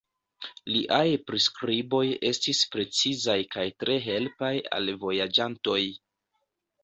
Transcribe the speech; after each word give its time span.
Liaj 0.75 1.09
priskriboj 1.27 2.01
estis 2.29 2.61
precizaj 2.75 3.37
kaj 3.55 3.67
tre 3.83 3.99
helpaj 4.07 4.51
al 4.79 4.89
vojaĝantoj. 5.05 5.79